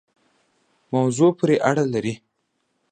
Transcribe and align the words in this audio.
موضوع 0.93 1.31
پوری 1.37 1.57
اړه 1.69 1.83
لری 1.93 2.13